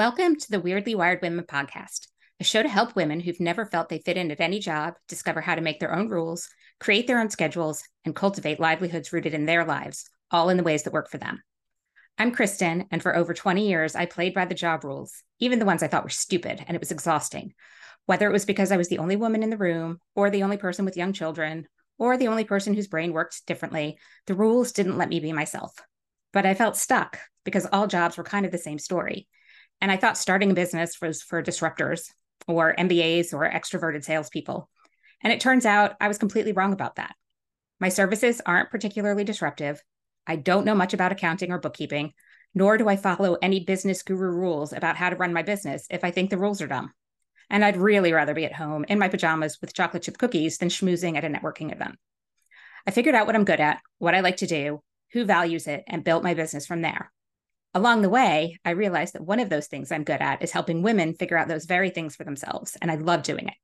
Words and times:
Welcome 0.00 0.36
to 0.36 0.50
the 0.50 0.60
Weirdly 0.60 0.94
Wired 0.94 1.20
Women 1.20 1.44
podcast, 1.44 2.06
a 2.40 2.44
show 2.44 2.62
to 2.62 2.68
help 2.70 2.96
women 2.96 3.20
who've 3.20 3.38
never 3.38 3.66
felt 3.66 3.90
they 3.90 3.98
fit 3.98 4.16
in 4.16 4.30
at 4.30 4.40
any 4.40 4.58
job 4.58 4.94
discover 5.08 5.42
how 5.42 5.54
to 5.54 5.60
make 5.60 5.78
their 5.78 5.94
own 5.94 6.08
rules, 6.08 6.48
create 6.78 7.06
their 7.06 7.20
own 7.20 7.28
schedules, 7.28 7.82
and 8.06 8.16
cultivate 8.16 8.58
livelihoods 8.58 9.12
rooted 9.12 9.34
in 9.34 9.44
their 9.44 9.62
lives, 9.62 10.08
all 10.30 10.48
in 10.48 10.56
the 10.56 10.62
ways 10.62 10.84
that 10.84 10.94
work 10.94 11.10
for 11.10 11.18
them. 11.18 11.42
I'm 12.16 12.32
Kristen, 12.32 12.86
and 12.90 13.02
for 13.02 13.14
over 13.14 13.34
20 13.34 13.68
years, 13.68 13.94
I 13.94 14.06
played 14.06 14.32
by 14.32 14.46
the 14.46 14.54
job 14.54 14.84
rules, 14.84 15.22
even 15.38 15.58
the 15.58 15.66
ones 15.66 15.82
I 15.82 15.88
thought 15.88 16.04
were 16.04 16.08
stupid, 16.08 16.64
and 16.66 16.74
it 16.74 16.80
was 16.80 16.92
exhausting. 16.92 17.52
Whether 18.06 18.26
it 18.26 18.32
was 18.32 18.46
because 18.46 18.72
I 18.72 18.78
was 18.78 18.88
the 18.88 19.00
only 19.00 19.16
woman 19.16 19.42
in 19.42 19.50
the 19.50 19.58
room, 19.58 20.00
or 20.14 20.30
the 20.30 20.44
only 20.44 20.56
person 20.56 20.86
with 20.86 20.96
young 20.96 21.12
children, 21.12 21.68
or 21.98 22.16
the 22.16 22.28
only 22.28 22.44
person 22.44 22.72
whose 22.72 22.88
brain 22.88 23.12
worked 23.12 23.44
differently, 23.46 23.98
the 24.26 24.34
rules 24.34 24.72
didn't 24.72 24.96
let 24.96 25.10
me 25.10 25.20
be 25.20 25.34
myself. 25.34 25.74
But 26.32 26.46
I 26.46 26.54
felt 26.54 26.78
stuck 26.78 27.18
because 27.44 27.66
all 27.70 27.86
jobs 27.86 28.16
were 28.16 28.24
kind 28.24 28.46
of 28.46 28.52
the 28.52 28.56
same 28.56 28.78
story. 28.78 29.28
And 29.80 29.90
I 29.90 29.96
thought 29.96 30.18
starting 30.18 30.50
a 30.50 30.54
business 30.54 31.00
was 31.00 31.22
for 31.22 31.42
disruptors 31.42 32.10
or 32.46 32.74
MBAs 32.78 33.32
or 33.32 33.50
extroverted 33.50 34.04
salespeople. 34.04 34.68
And 35.22 35.32
it 35.32 35.40
turns 35.40 35.66
out 35.66 35.96
I 36.00 36.08
was 36.08 36.18
completely 36.18 36.52
wrong 36.52 36.72
about 36.72 36.96
that. 36.96 37.14
My 37.78 37.88
services 37.88 38.42
aren't 38.44 38.70
particularly 38.70 39.24
disruptive. 39.24 39.82
I 40.26 40.36
don't 40.36 40.66
know 40.66 40.74
much 40.74 40.92
about 40.92 41.12
accounting 41.12 41.50
or 41.50 41.58
bookkeeping, 41.58 42.12
nor 42.54 42.76
do 42.76 42.88
I 42.88 42.96
follow 42.96 43.38
any 43.40 43.60
business 43.64 44.02
guru 44.02 44.30
rules 44.30 44.72
about 44.72 44.96
how 44.96 45.10
to 45.10 45.16
run 45.16 45.32
my 45.32 45.42
business 45.42 45.86
if 45.90 46.04
I 46.04 46.10
think 46.10 46.30
the 46.30 46.38
rules 46.38 46.60
are 46.60 46.66
dumb. 46.66 46.92
And 47.48 47.64
I'd 47.64 47.76
really 47.76 48.12
rather 48.12 48.34
be 48.34 48.44
at 48.44 48.54
home 48.54 48.84
in 48.88 48.98
my 48.98 49.08
pajamas 49.08 49.58
with 49.60 49.74
chocolate 49.74 50.02
chip 50.02 50.18
cookies 50.18 50.58
than 50.58 50.68
schmoozing 50.68 51.16
at 51.16 51.24
a 51.24 51.28
networking 51.28 51.72
event. 51.72 51.96
I 52.86 52.90
figured 52.90 53.14
out 53.14 53.26
what 53.26 53.34
I'm 53.34 53.44
good 53.44 53.60
at, 53.60 53.80
what 53.98 54.14
I 54.14 54.20
like 54.20 54.38
to 54.38 54.46
do, 54.46 54.82
who 55.12 55.24
values 55.24 55.66
it, 55.66 55.84
and 55.86 56.04
built 56.04 56.22
my 56.22 56.34
business 56.34 56.66
from 56.66 56.82
there. 56.82 57.10
Along 57.72 58.02
the 58.02 58.08
way, 58.08 58.58
I 58.64 58.70
realized 58.70 59.14
that 59.14 59.24
one 59.24 59.38
of 59.38 59.48
those 59.48 59.68
things 59.68 59.92
I'm 59.92 60.02
good 60.02 60.20
at 60.20 60.42
is 60.42 60.50
helping 60.50 60.82
women 60.82 61.14
figure 61.14 61.36
out 61.36 61.46
those 61.46 61.66
very 61.66 61.90
things 61.90 62.16
for 62.16 62.24
themselves, 62.24 62.76
and 62.82 62.90
I 62.90 62.96
love 62.96 63.22
doing 63.22 63.46
it. 63.46 63.54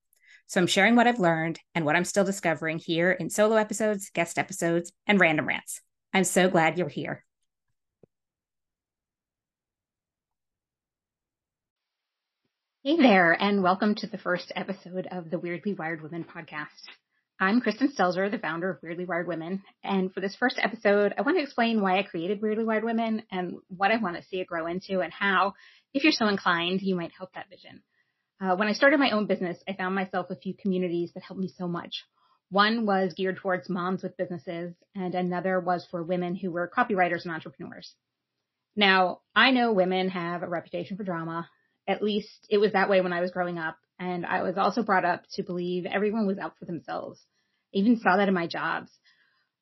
So 0.47 0.61
I'm 0.61 0.69
sharing 0.69 0.95
what 0.95 1.09
I've 1.09 1.19
learned 1.19 1.59
and 1.75 1.85
what 1.85 1.97
I'm 1.97 2.05
still 2.05 2.23
discovering 2.23 2.79
here 2.79 3.11
in 3.11 3.31
solo 3.31 3.57
episodes, 3.57 4.11
guest 4.15 4.39
episodes, 4.39 4.93
and 5.09 5.19
random 5.19 5.49
rants. 5.49 5.81
I'm 6.15 6.23
so 6.23 6.49
glad 6.49 6.79
you're 6.79 6.89
here. 6.89 7.25
Hey 12.85 12.97
there, 12.97 13.33
and 13.33 13.65
welcome 13.65 13.97
to 13.97 14.07
the 14.07 14.19
first 14.19 14.53
episode 14.55 15.09
of 15.11 15.31
the 15.31 15.41
Weirdly 15.41 15.75
Wired 15.75 16.01
Women 16.01 16.23
podcast. 16.23 16.69
I'm 17.39 17.61
Kristen 17.61 17.93
Stelzer, 17.93 18.31
the 18.31 18.39
founder 18.39 18.71
of 18.71 18.79
Weirdly 18.83 19.05
Wired 19.05 19.27
Women. 19.27 19.63
And 19.85 20.11
for 20.11 20.23
this 20.23 20.35
first 20.35 20.59
episode, 20.59 21.13
I 21.19 21.21
want 21.21 21.37
to 21.37 21.43
explain 21.43 21.83
why 21.83 21.99
I 21.99 22.03
created 22.03 22.41
Weirdly 22.41 22.65
Wired 22.65 22.83
Women 22.83 23.25
and 23.31 23.59
what 23.69 23.91
I 23.91 23.99
want 23.99 24.17
to 24.17 24.23
see 24.23 24.41
it 24.41 24.47
grow 24.47 24.67
into 24.67 25.01
and 25.01 25.13
how, 25.13 25.53
if 25.93 26.03
you're 26.03 26.13
so 26.13 26.29
inclined, 26.29 26.81
you 26.81 26.97
might 26.97 27.13
help 27.13 27.35
that 27.35 27.51
vision. 27.51 27.83
Uh, 28.41 28.57
when 28.57 28.69
I 28.69 28.73
started 28.73 28.99
my 28.99 29.11
own 29.11 29.27
business, 29.27 29.59
I 29.69 29.75
found 29.75 29.95
myself 29.95 30.31
a 30.31 30.37
few 30.37 30.55
communities 30.55 31.13
that 31.13 31.25
helped 31.25 31.43
me 31.43 31.53
so 31.59 31.69
much. 31.69 32.05
One 32.49 32.87
was 32.87 33.13
geared 33.13 33.37
towards 33.37 33.69
moms 33.69 34.03
with 34.03 34.17
businesses 34.17 34.73
and 34.95 35.15
another 35.15 35.61
was 35.61 35.87
for 35.91 36.03
women 36.03 36.37
who 36.37 36.51
were 36.51 36.73
copywriters 36.75 37.25
and 37.25 37.35
entrepreneurs. 37.35 37.95
Now, 38.77 39.21
I 39.35 39.51
know 39.51 39.73
women 39.73 40.09
have 40.09 40.43
a 40.43 40.49
reputation 40.49 40.97
for 40.97 41.05
drama. 41.05 41.51
At 41.87 42.03
least 42.03 42.47
it 42.49 42.57
was 42.57 42.73
that 42.73 42.89
way 42.89 43.03
when 43.03 43.13
I 43.13 43.21
was 43.21 43.31
growing 43.31 43.59
up. 43.59 43.77
And 43.99 44.27
I 44.27 44.43
was 44.43 44.57
also 44.57 44.83
brought 44.83 45.05
up 45.05 45.23
to 45.35 45.43
believe 45.43 45.87
everyone 45.87 46.27
was 46.27 46.39
out 46.39 46.55
for 46.59 46.65
themselves. 46.65 47.21
I 47.75 47.79
even 47.79 47.99
saw 47.99 48.17
that 48.17 48.29
in 48.29 48.35
my 48.35 48.47
jobs. 48.47 48.91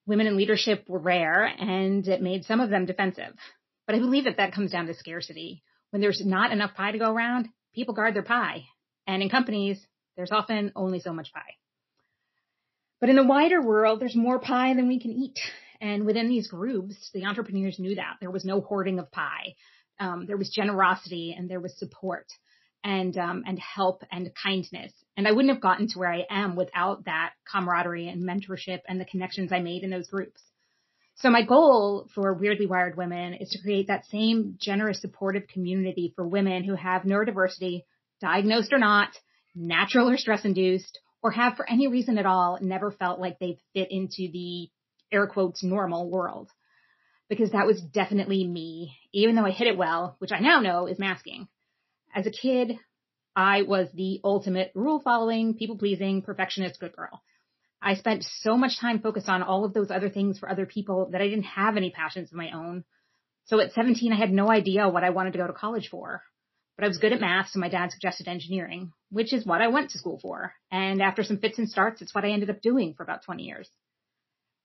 Women 0.07 0.27
in 0.27 0.37
leadership 0.37 0.85
were 0.89 0.99
rare 0.99 1.45
and 1.45 2.07
it 2.07 2.21
made 2.21 2.45
some 2.45 2.61
of 2.61 2.71
them 2.71 2.87
defensive. 2.87 3.35
But 3.87 3.97
I 3.97 3.99
believe 3.99 4.25
that 4.25 4.39
that 4.39 4.53
comes 4.53 4.73
down 4.73 4.87
to 4.87 4.95
scarcity. 4.95 5.63
When 5.91 6.03
there's 6.03 6.25
not 6.25 6.53
enough 6.53 6.75
pie 6.75 6.93
to 6.93 6.99
go 6.99 7.13
around, 7.13 7.49
people 7.75 7.95
guard 7.95 8.15
their 8.15 8.23
pie. 8.23 8.65
And 9.07 9.23
in 9.23 9.31
companies, 9.31 9.85
there's 10.17 10.33
often 10.33 10.73
only 10.75 11.01
so 11.01 11.13
much 11.13 11.33
pie. 11.33 11.55
But 13.01 13.11
in 13.11 13.17
the 13.17 13.25
wider 13.25 13.61
world, 13.61 14.01
there's 14.01 14.17
more 14.17 14.39
pie 14.39 14.75
than 14.75 14.89
we 14.89 15.01
can 15.01 15.13
eat. 15.13 15.39
And 15.81 16.07
within 16.07 16.29
these 16.29 16.49
groups, 16.49 17.11
the 17.13 17.27
entrepreneurs 17.27 17.79
knew 17.79 17.95
that 17.97 18.17
there 18.21 18.31
was 18.31 18.45
no 18.45 18.61
hoarding 18.61 18.99
of 18.99 19.13
pie. 19.13 19.55
Um, 20.01 20.27
there 20.27 20.37
was 20.37 20.51
generosity 20.51 21.35
and 21.37 21.49
there 21.49 21.61
was 21.61 21.79
support 21.79 22.27
and 22.85 23.17
um, 23.17 23.43
and 23.47 23.59
help 23.59 24.05
and 24.13 24.31
kindness. 24.41 24.93
And 25.17 25.27
I 25.27 25.33
wouldn't 25.33 25.53
have 25.53 25.63
gotten 25.63 25.89
to 25.89 25.99
where 25.99 26.13
I 26.13 26.27
am 26.29 26.55
without 26.55 27.07
that 27.07 27.33
camaraderie 27.51 28.09
and 28.09 28.23
mentorship 28.23 28.81
and 28.87 29.01
the 29.01 29.07
connections 29.07 29.51
I 29.53 29.61
made 29.61 29.83
in 29.83 29.91
those 29.91 30.09
groups. 30.09 30.41
So 31.17 31.31
my 31.31 31.43
goal 31.43 32.09
for 32.15 32.35
Weirdly 32.35 32.67
Wired 32.67 32.97
Women 32.97 33.35
is 33.35 33.49
to 33.51 33.63
create 33.63 33.87
that 33.87 34.05
same 34.07 34.57
generous, 34.61 35.01
supportive 35.01 35.47
community 35.47 36.13
for 36.15 36.27
women 36.27 36.65
who 36.65 36.75
have 36.75 37.03
neurodiversity, 37.03 37.85
diagnosed 38.21 38.73
or 38.73 38.79
not, 38.79 39.11
natural 39.55 40.11
or 40.11 40.17
stress 40.17 40.45
induced, 40.45 40.99
or 41.23 41.31
have 41.31 41.57
for 41.57 41.69
any 41.71 41.87
reason 41.87 42.19
at 42.19 42.27
all 42.27 42.59
never 42.61 42.91
felt 42.91 43.21
like 43.21 43.39
they 43.39 43.59
fit 43.73 43.89
into 43.91 44.31
the 44.33 44.69
air 45.11 45.27
quotes 45.27 45.63
normal 45.63 46.11
world. 46.11 46.51
Because 47.29 47.53
that 47.53 47.67
was 47.67 47.81
definitely 47.81 48.47
me, 48.47 48.99
even 49.13 49.35
though 49.35 49.47
I 49.47 49.51
hit 49.53 49.69
it 49.69 49.79
well, 49.79 50.17
which 50.19 50.33
I 50.33 50.41
now 50.41 50.61
know 50.61 50.87
is 50.87 50.99
masking. 50.99 51.49
As 52.15 52.27
a 52.27 52.31
kid, 52.31 52.79
I 53.35 53.63
was 53.63 53.89
the 53.93 54.21
ultimate 54.23 54.71
rule 54.77 55.01
following, 55.01 55.55
people 55.55 55.77
pleasing, 55.77 56.23
perfectionist 56.23 56.79
good 56.79 56.95
girl. 56.95 57.25
I 57.83 57.97
spent 57.97 58.25
so 58.41 58.57
much 58.57 58.79
time 58.79 59.01
focused 59.01 59.29
on 59.29 59.43
all 59.43 59.65
of 59.65 59.75
those 59.75 59.91
other 59.91 60.09
things 60.09 60.39
for 60.39 60.49
other 60.49 60.65
people 60.65 61.11
that 61.11 61.21
I 61.21 61.29
didn't 61.29 61.45
have 61.45 61.77
any 61.77 61.91
passions 61.91 62.31
of 62.31 62.39
my 62.39 62.53
own. 62.53 62.85
So 63.47 63.61
at 63.61 63.73
17, 63.73 64.13
I 64.13 64.17
had 64.17 64.33
no 64.33 64.49
idea 64.49 64.89
what 64.89 65.03
I 65.03 65.11
wanted 65.11 65.33
to 65.33 65.39
go 65.39 65.47
to 65.49 65.53
college 65.53 65.89
for. 65.91 66.23
But 66.77 66.85
I 66.85 66.89
was 66.89 66.99
good 66.99 67.13
at 67.13 67.21
math, 67.21 67.51
so 67.51 67.59
my 67.59 67.69
dad 67.69 67.91
suggested 67.91 68.29
engineering, 68.29 68.93
which 69.11 69.33
is 69.33 69.45
what 69.45 69.61
I 69.61 69.69
went 69.69 69.91
to 69.91 69.99
school 69.99 70.19
for. 70.23 70.55
And 70.71 71.03
after 71.03 71.25
some 71.25 71.39
fits 71.39 71.59
and 71.59 71.69
starts, 71.69 72.01
it's 72.01 72.15
what 72.15 72.25
I 72.25 72.31
ended 72.31 72.51
up 72.51 72.63
doing 72.63 72.95
for 72.95 73.03
about 73.03 73.25
20 73.25 73.43
years. 73.43 73.69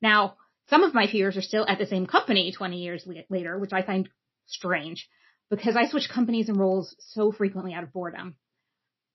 Now, 0.01 0.35
some 0.69 0.83
of 0.83 0.93
my 0.93 1.07
peers 1.07 1.35
are 1.35 1.41
still 1.41 1.65
at 1.67 1.79
the 1.79 1.87
same 1.87 2.05
company 2.05 2.53
20 2.55 2.77
years 2.77 3.07
later, 3.29 3.57
which 3.57 3.73
I 3.73 3.81
find 3.81 4.07
strange 4.45 5.09
because 5.49 5.75
I 5.75 5.87
switch 5.87 6.09
companies 6.09 6.49
and 6.49 6.59
roles 6.59 6.95
so 6.99 7.31
frequently 7.31 7.73
out 7.73 7.83
of 7.83 7.93
boredom. 7.93 8.35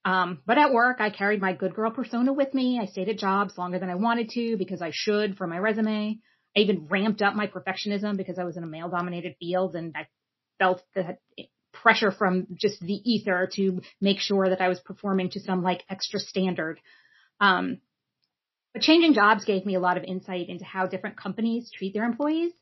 Um, 0.05 0.41
but 0.45 0.59
at 0.59 0.72
work, 0.72 1.00
I 1.00 1.11
carried 1.11 1.41
my 1.41 1.55
good 1.55 1.75
girl 1.75 1.91
persona 1.91 2.33
with 2.33 2.53
me. 2.53 2.78
I 2.81 2.87
stayed 2.87 3.09
at 3.09 3.19
jobs 3.19 3.56
longer 3.56 3.78
than 3.78 3.89
I 3.89 3.95
wanted 3.95 4.31
to 4.31 4.56
because 4.56 4.83
I 4.83 4.91
should 4.93 5.37
for 5.37 5.47
my 5.47 5.59
resume. 5.59 6.19
I 6.56 6.61
even 6.61 6.87
ramped 6.89 7.23
up 7.23 7.34
my 7.34 7.47
perfectionism 7.47 8.17
because 8.17 8.39
I 8.39 8.44
was 8.44 8.56
in 8.56 8.65
a 8.65 8.67
male 8.67 8.89
dominated 8.89 9.37
field 9.41 9.75
and 9.75 9.94
I 9.97 10.06
felt 10.59 10.83
the 10.94 11.17
pressure 11.73 12.11
from 12.12 12.47
just 12.61 12.81
the 12.81 13.00
ether 13.11 13.49
to 13.55 13.81
make 14.00 14.19
sure 14.21 14.49
that 14.49 14.61
I 14.61 14.69
was 14.69 14.78
performing 14.81 15.31
to 15.31 15.41
some 15.41 15.62
like 15.62 15.84
extra 15.89 16.21
standard. 16.21 16.81
Um, 17.41 17.78
but 18.73 18.83
changing 18.83 19.15
jobs 19.15 19.44
gave 19.44 19.65
me 19.65 19.75
a 19.75 19.81
lot 19.81 19.97
of 19.97 20.05
insight 20.05 20.49
into 20.49 20.65
how 20.65 20.87
different 20.87 21.17
companies 21.17 21.71
treat 21.75 21.94
their 21.94 22.05
employees. 22.05 22.53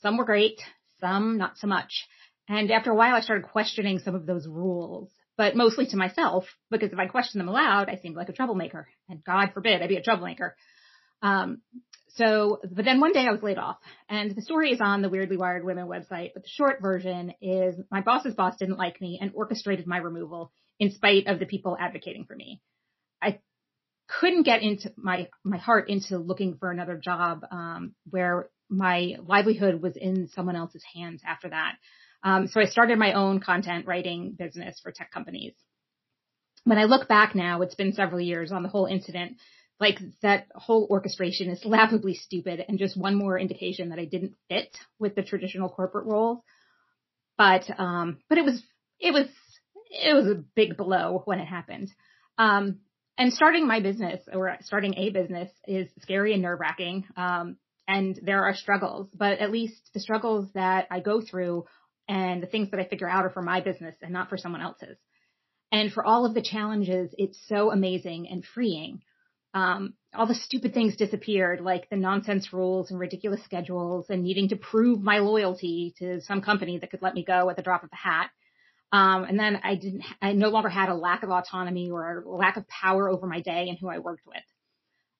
Some 0.00 0.16
were 0.16 0.24
great, 0.24 0.60
some 1.00 1.38
not 1.38 1.56
so 1.58 1.66
much. 1.66 2.06
And 2.48 2.70
after 2.70 2.90
a 2.90 2.94
while, 2.94 3.14
I 3.14 3.20
started 3.20 3.48
questioning 3.48 3.98
some 4.00 4.14
of 4.14 4.26
those 4.26 4.46
rules, 4.46 5.10
but 5.36 5.56
mostly 5.56 5.86
to 5.86 5.96
myself, 5.96 6.44
because 6.70 6.92
if 6.92 6.98
I 6.98 7.06
questioned 7.06 7.40
them 7.40 7.48
aloud, 7.48 7.88
I 7.88 7.96
seemed 7.96 8.16
like 8.16 8.28
a 8.28 8.32
troublemaker. 8.32 8.88
And 9.08 9.24
God 9.24 9.50
forbid 9.54 9.80
I'd 9.80 9.88
be 9.88 9.96
a 9.96 10.02
troublemaker. 10.02 10.56
Um, 11.22 11.62
so, 12.14 12.60
but 12.70 12.84
then 12.84 13.00
one 13.00 13.12
day 13.12 13.26
I 13.26 13.32
was 13.32 13.42
laid 13.42 13.58
off 13.58 13.78
and 14.08 14.34
the 14.34 14.42
story 14.42 14.70
is 14.70 14.80
on 14.82 15.00
the 15.00 15.08
Weirdly 15.08 15.36
Wired 15.38 15.64
Women 15.64 15.86
website, 15.86 16.32
but 16.34 16.42
the 16.42 16.48
short 16.48 16.82
version 16.82 17.32
is 17.40 17.76
my 17.90 18.02
boss's 18.02 18.34
boss 18.34 18.56
didn't 18.56 18.76
like 18.76 19.00
me 19.00 19.18
and 19.20 19.30
orchestrated 19.34 19.86
my 19.86 19.96
removal 19.96 20.52
in 20.78 20.90
spite 20.90 21.26
of 21.26 21.38
the 21.38 21.46
people 21.46 21.76
advocating 21.80 22.26
for 22.26 22.36
me. 22.36 22.60
I 23.22 23.38
couldn't 24.08 24.42
get 24.42 24.62
into 24.62 24.92
my, 24.96 25.28
my 25.42 25.56
heart 25.56 25.88
into 25.88 26.18
looking 26.18 26.56
for 26.58 26.70
another 26.70 27.00
job, 27.02 27.46
um, 27.50 27.94
where 28.10 28.50
my 28.72 29.16
livelihood 29.26 29.82
was 29.82 29.96
in 29.96 30.28
someone 30.28 30.56
else's 30.56 30.84
hands 30.94 31.20
after 31.26 31.50
that. 31.50 31.76
Um, 32.24 32.48
so 32.48 32.60
I 32.60 32.66
started 32.66 32.98
my 32.98 33.12
own 33.12 33.40
content 33.40 33.86
writing 33.86 34.34
business 34.38 34.80
for 34.82 34.92
tech 34.92 35.12
companies. 35.12 35.54
When 36.64 36.78
I 36.78 36.84
look 36.84 37.08
back 37.08 37.34
now, 37.34 37.62
it's 37.62 37.74
been 37.74 37.92
several 37.92 38.20
years 38.20 38.52
on 38.52 38.62
the 38.62 38.68
whole 38.68 38.86
incident. 38.86 39.36
Like 39.80 39.98
that 40.22 40.46
whole 40.54 40.86
orchestration 40.88 41.50
is 41.50 41.62
laughably 41.64 42.14
stupid 42.14 42.64
and 42.66 42.78
just 42.78 42.96
one 42.96 43.16
more 43.16 43.38
indication 43.38 43.90
that 43.90 43.98
I 43.98 44.04
didn't 44.04 44.36
fit 44.48 44.76
with 44.98 45.14
the 45.14 45.22
traditional 45.22 45.68
corporate 45.68 46.06
role. 46.06 46.44
But, 47.36 47.64
um, 47.78 48.18
but 48.28 48.38
it 48.38 48.44
was, 48.44 48.62
it 49.00 49.12
was, 49.12 49.26
it 49.90 50.14
was 50.14 50.26
a 50.26 50.44
big 50.54 50.76
blow 50.76 51.22
when 51.24 51.40
it 51.40 51.46
happened. 51.46 51.90
Um, 52.38 52.78
and 53.18 53.32
starting 53.32 53.66
my 53.66 53.80
business 53.80 54.20
or 54.32 54.56
starting 54.62 54.94
a 54.96 55.10
business 55.10 55.50
is 55.66 55.88
scary 56.00 56.32
and 56.32 56.42
nerve 56.42 56.60
wracking. 56.60 57.04
Um, 57.16 57.56
and 57.88 58.18
there 58.22 58.44
are 58.44 58.54
struggles, 58.54 59.08
but 59.14 59.38
at 59.38 59.50
least 59.50 59.90
the 59.94 60.00
struggles 60.00 60.48
that 60.54 60.86
I 60.90 61.00
go 61.00 61.20
through 61.20 61.64
and 62.08 62.42
the 62.42 62.46
things 62.46 62.70
that 62.70 62.80
I 62.80 62.84
figure 62.84 63.08
out 63.08 63.24
are 63.24 63.30
for 63.30 63.42
my 63.42 63.60
business 63.60 63.94
and 64.02 64.12
not 64.12 64.28
for 64.28 64.36
someone 64.36 64.60
else's. 64.60 64.96
And 65.70 65.92
for 65.92 66.04
all 66.04 66.26
of 66.26 66.34
the 66.34 66.42
challenges, 66.42 67.14
it's 67.16 67.38
so 67.48 67.72
amazing 67.72 68.28
and 68.30 68.44
freeing. 68.44 69.00
Um, 69.54 69.94
all 70.14 70.26
the 70.26 70.34
stupid 70.34 70.74
things 70.74 70.96
disappeared, 70.96 71.60
like 71.60 71.88
the 71.88 71.96
nonsense 71.96 72.52
rules 72.52 72.90
and 72.90 73.00
ridiculous 73.00 73.42
schedules 73.44 74.06
and 74.10 74.22
needing 74.22 74.48
to 74.50 74.56
prove 74.56 75.00
my 75.00 75.18
loyalty 75.18 75.94
to 75.98 76.20
some 76.22 76.42
company 76.42 76.78
that 76.78 76.90
could 76.90 77.02
let 77.02 77.14
me 77.14 77.24
go 77.24 77.48
at 77.50 77.56
the 77.56 77.62
drop 77.62 77.82
of 77.82 77.90
a 77.92 77.96
hat. 77.96 78.30
Um, 78.92 79.24
and 79.24 79.38
then 79.38 79.58
I 79.64 79.74
didn't, 79.74 80.04
I 80.20 80.32
no 80.32 80.50
longer 80.50 80.68
had 80.68 80.90
a 80.90 80.94
lack 80.94 81.22
of 81.22 81.30
autonomy 81.30 81.90
or 81.90 82.22
a 82.26 82.28
lack 82.28 82.58
of 82.58 82.68
power 82.68 83.08
over 83.08 83.26
my 83.26 83.40
day 83.40 83.68
and 83.68 83.78
who 83.78 83.88
I 83.88 83.98
worked 83.98 84.26
with. 84.26 84.42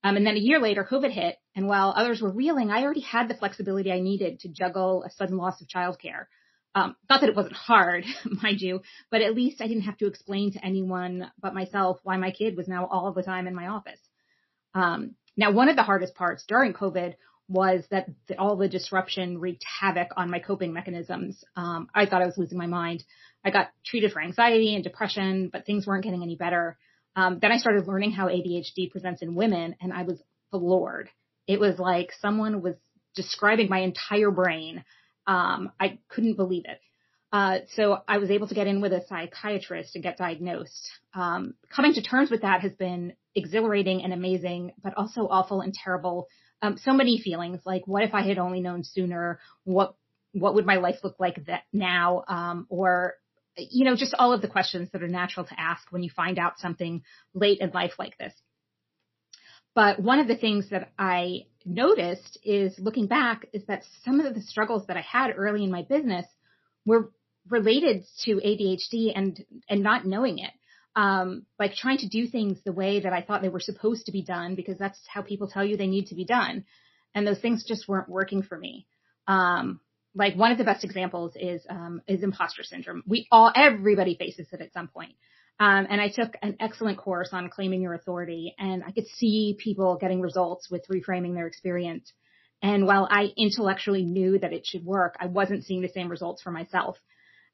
Um, 0.04 0.16
and 0.16 0.26
then 0.26 0.36
a 0.36 0.40
year 0.40 0.60
later, 0.60 0.86
COVID 0.88 1.12
hit, 1.12 1.36
and 1.54 1.68
while 1.68 1.94
others 1.96 2.20
were 2.20 2.32
reeling, 2.32 2.70
I 2.70 2.82
already 2.82 3.02
had 3.02 3.28
the 3.28 3.34
flexibility 3.34 3.92
I 3.92 4.00
needed 4.00 4.40
to 4.40 4.48
juggle 4.48 5.04
a 5.04 5.10
sudden 5.10 5.36
loss 5.36 5.60
of 5.60 5.68
childcare. 5.68 6.26
Um, 6.74 6.96
not 7.08 7.20
that 7.20 7.28
it 7.28 7.36
wasn't 7.36 7.54
hard, 7.54 8.04
mind 8.24 8.60
you, 8.60 8.80
but 9.10 9.20
at 9.20 9.34
least 9.34 9.60
I 9.60 9.68
didn't 9.68 9.82
have 9.82 9.98
to 9.98 10.06
explain 10.06 10.52
to 10.52 10.64
anyone 10.64 11.30
but 11.40 11.54
myself 11.54 11.98
why 12.02 12.16
my 12.16 12.30
kid 12.30 12.56
was 12.56 12.66
now 12.66 12.86
all 12.86 13.12
the 13.12 13.22
time 13.22 13.46
in 13.46 13.54
my 13.54 13.68
office. 13.68 14.00
Um, 14.74 15.14
now, 15.36 15.52
one 15.52 15.68
of 15.68 15.76
the 15.76 15.82
hardest 15.82 16.14
parts 16.14 16.44
during 16.48 16.72
COVID 16.72 17.14
was 17.48 17.84
that 17.90 18.08
the, 18.28 18.38
all 18.38 18.56
the 18.56 18.68
disruption 18.68 19.38
wreaked 19.38 19.64
havoc 19.80 20.08
on 20.16 20.30
my 20.30 20.38
coping 20.38 20.72
mechanisms. 20.72 21.44
Um, 21.56 21.88
I 21.94 22.06
thought 22.06 22.22
I 22.22 22.26
was 22.26 22.38
losing 22.38 22.58
my 22.58 22.66
mind. 22.66 23.04
I 23.44 23.50
got 23.50 23.70
treated 23.84 24.12
for 24.12 24.22
anxiety 24.22 24.74
and 24.74 24.82
depression, 24.82 25.50
but 25.52 25.66
things 25.66 25.86
weren't 25.86 26.04
getting 26.04 26.22
any 26.22 26.36
better. 26.36 26.78
Um, 27.16 27.38
then 27.40 27.52
I 27.52 27.58
started 27.58 27.86
learning 27.86 28.12
how 28.12 28.28
ADHD 28.28 28.90
presents 28.90 29.22
in 29.22 29.34
women 29.34 29.76
and 29.80 29.92
I 29.92 30.02
was 30.02 30.20
floored. 30.50 31.10
It 31.46 31.60
was 31.60 31.78
like 31.78 32.12
someone 32.20 32.62
was 32.62 32.74
describing 33.14 33.68
my 33.68 33.80
entire 33.80 34.30
brain. 34.30 34.84
Um, 35.26 35.72
I 35.78 35.98
couldn't 36.08 36.36
believe 36.36 36.64
it. 36.66 36.80
Uh, 37.32 37.60
so 37.76 37.98
I 38.06 38.18
was 38.18 38.30
able 38.30 38.46
to 38.48 38.54
get 38.54 38.66
in 38.66 38.82
with 38.82 38.92
a 38.92 39.04
psychiatrist 39.08 39.94
and 39.94 40.04
get 40.04 40.18
diagnosed. 40.18 40.90
Um, 41.14 41.54
coming 41.74 41.94
to 41.94 42.02
terms 42.02 42.30
with 42.30 42.42
that 42.42 42.60
has 42.60 42.72
been 42.72 43.14
exhilarating 43.34 44.02
and 44.02 44.12
amazing, 44.12 44.72
but 44.82 44.94
also 44.96 45.22
awful 45.28 45.62
and 45.62 45.72
terrible. 45.72 46.28
Um, 46.60 46.76
so 46.76 46.92
many 46.92 47.18
feelings 47.18 47.60
like, 47.64 47.86
what 47.86 48.02
if 48.02 48.12
I 48.12 48.22
had 48.22 48.38
only 48.38 48.60
known 48.60 48.84
sooner? 48.84 49.40
What, 49.64 49.94
what 50.32 50.54
would 50.54 50.66
my 50.66 50.76
life 50.76 50.96
look 51.02 51.16
like 51.18 51.46
that 51.46 51.62
now? 51.72 52.24
Um, 52.28 52.66
or 52.68 53.14
you 53.56 53.84
know, 53.84 53.96
just 53.96 54.14
all 54.18 54.32
of 54.32 54.42
the 54.42 54.48
questions 54.48 54.88
that 54.92 55.02
are 55.02 55.08
natural 55.08 55.46
to 55.46 55.60
ask 55.60 55.82
when 55.90 56.02
you 56.02 56.10
find 56.10 56.38
out 56.38 56.58
something 56.58 57.02
late 57.34 57.60
in 57.60 57.70
life 57.70 57.92
like 57.98 58.16
this. 58.18 58.32
But 59.74 60.00
one 60.00 60.18
of 60.18 60.28
the 60.28 60.36
things 60.36 60.68
that 60.70 60.92
I 60.98 61.46
noticed 61.64 62.38
is 62.44 62.78
looking 62.78 63.06
back 63.06 63.46
is 63.52 63.64
that 63.66 63.84
some 64.04 64.20
of 64.20 64.34
the 64.34 64.42
struggles 64.42 64.86
that 64.86 64.96
I 64.96 65.00
had 65.00 65.32
early 65.36 65.64
in 65.64 65.70
my 65.70 65.82
business 65.82 66.26
were 66.84 67.10
related 67.48 68.04
to 68.24 68.36
ADHD 68.36 69.12
and, 69.14 69.44
and 69.68 69.82
not 69.82 70.06
knowing 70.06 70.38
it. 70.38 70.50
Um, 70.94 71.46
like 71.58 71.74
trying 71.74 71.98
to 71.98 72.08
do 72.08 72.26
things 72.26 72.58
the 72.64 72.72
way 72.72 73.00
that 73.00 73.14
I 73.14 73.22
thought 73.22 73.40
they 73.40 73.48
were 73.48 73.60
supposed 73.60 74.06
to 74.06 74.12
be 74.12 74.22
done 74.22 74.54
because 74.56 74.76
that's 74.76 75.00
how 75.08 75.22
people 75.22 75.48
tell 75.48 75.64
you 75.64 75.78
they 75.78 75.86
need 75.86 76.08
to 76.08 76.14
be 76.14 76.26
done. 76.26 76.66
And 77.14 77.26
those 77.26 77.40
things 77.40 77.64
just 77.66 77.88
weren't 77.88 78.10
working 78.10 78.42
for 78.42 78.58
me. 78.58 78.86
Um, 79.26 79.80
like 80.14 80.34
one 80.34 80.52
of 80.52 80.58
the 80.58 80.64
best 80.64 80.84
examples 80.84 81.32
is 81.36 81.64
um, 81.68 82.02
is 82.06 82.22
imposter 82.22 82.62
syndrome. 82.62 83.02
We 83.06 83.26
all 83.30 83.52
everybody 83.54 84.16
faces 84.16 84.46
it 84.52 84.60
at 84.60 84.72
some 84.72 84.88
point. 84.88 85.14
Um, 85.60 85.86
and 85.88 86.00
I 86.00 86.08
took 86.08 86.34
an 86.42 86.56
excellent 86.60 86.98
course 86.98 87.28
on 87.32 87.48
claiming 87.48 87.82
your 87.82 87.94
authority, 87.94 88.54
and 88.58 88.82
I 88.84 88.90
could 88.90 89.06
see 89.06 89.56
people 89.58 89.98
getting 90.00 90.20
results 90.20 90.70
with 90.70 90.86
reframing 90.90 91.34
their 91.34 91.46
experience. 91.46 92.12
And 92.62 92.86
while 92.86 93.08
I 93.10 93.32
intellectually 93.36 94.04
knew 94.04 94.38
that 94.38 94.52
it 94.52 94.66
should 94.66 94.84
work, 94.84 95.16
I 95.20 95.26
wasn't 95.26 95.64
seeing 95.64 95.82
the 95.82 95.88
same 95.88 96.08
results 96.08 96.42
for 96.42 96.50
myself. 96.50 96.96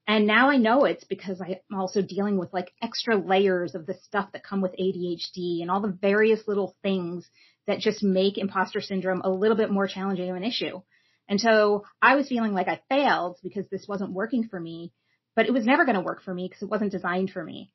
And 0.06 0.26
now 0.26 0.49
I 0.49 0.56
know 0.56 0.84
it's 0.84 1.04
because 1.04 1.40
I'm 1.40 1.78
also 1.78 2.00
dealing 2.00 2.38
with 2.38 2.52
like 2.52 2.72
extra 2.82 3.16
layers 3.16 3.75
of 3.75 3.84
the 3.84 3.94
stuff 4.04 4.32
that 4.32 4.43
come 4.43 4.62
with 4.62 4.72
ADHD 4.72 5.61
and 5.61 5.70
all 5.70 5.82
the 5.82 5.96
various 6.00 6.40
little 6.49 6.75
things 6.82 7.28
that 7.66 7.81
just 7.81 8.02
make 8.02 8.38
imposter 8.38 8.81
syndrome 8.81 9.20
a 9.22 9.31
little 9.31 9.56
bit 9.56 9.70
more 9.70 9.87
challenging 9.87 10.31
of 10.31 10.37
an 10.37 10.44
issue. 10.44 10.81
And 11.28 11.40
so 11.40 11.84
I 12.00 12.16
was 12.16 12.28
feeling 12.28 12.52
like 12.52 12.69
I 12.69 12.80
failed 12.88 13.38
because 13.42 13.69
this 13.69 13.86
wasn't 13.86 14.12
working 14.12 14.48
for 14.48 14.58
me, 14.58 14.92
but 15.36 15.46
it 15.46 15.52
was 15.52 15.66
never 15.66 15.84
going 15.84 15.96
to 15.96 16.00
work 16.00 16.22
for 16.22 16.32
me 16.32 16.48
because 16.48 16.62
it 16.62 16.70
wasn't 16.70 16.92
designed 16.92 17.30
for 17.30 17.44
me. 17.44 17.70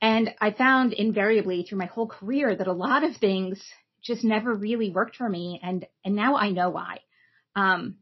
And 0.00 0.34
I 0.40 0.50
found 0.50 0.92
invariably 0.92 1.62
through 1.62 1.78
my 1.78 1.86
whole 1.86 2.08
career 2.08 2.54
that 2.54 2.66
a 2.66 2.72
lot 2.72 3.04
of 3.04 3.16
things 3.16 3.62
just 4.02 4.24
never 4.24 4.52
really 4.52 4.90
worked 4.90 5.16
for 5.16 5.28
me. 5.28 5.60
And, 5.62 5.86
and 6.04 6.16
now 6.16 6.36
I 6.36 6.50
know 6.50 6.70
why. 6.70 6.98
Um, 7.54 7.96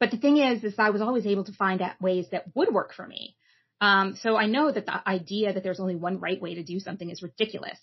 but 0.00 0.10
the 0.10 0.16
thing 0.16 0.38
is, 0.38 0.64
is 0.64 0.74
I 0.78 0.90
was 0.90 1.02
always 1.02 1.26
able 1.26 1.44
to 1.44 1.52
find 1.52 1.80
out 1.80 2.00
ways 2.00 2.26
that 2.32 2.54
would 2.54 2.72
work 2.72 2.94
for 2.94 3.06
me. 3.06 3.36
Um, 3.80 4.16
so 4.20 4.36
I 4.36 4.46
know 4.46 4.70
that 4.70 4.86
the 4.86 5.08
idea 5.08 5.52
that 5.52 5.62
there's 5.62 5.80
only 5.80 5.96
one 5.96 6.20
right 6.20 6.40
way 6.40 6.54
to 6.54 6.64
do 6.64 6.80
something 6.80 7.08
is 7.08 7.22
ridiculous. 7.22 7.78